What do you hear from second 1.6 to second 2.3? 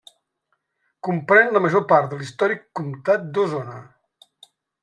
major part de